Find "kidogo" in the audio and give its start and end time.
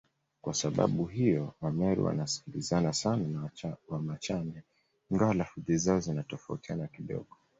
6.87-7.35